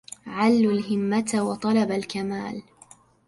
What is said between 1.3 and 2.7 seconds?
وطلب الكمال